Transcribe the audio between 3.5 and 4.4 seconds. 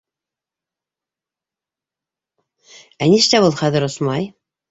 ул хәҙер осмай?